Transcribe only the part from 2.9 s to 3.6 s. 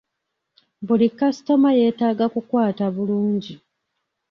bulungi.